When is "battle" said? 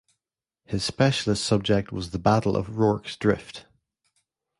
2.17-2.55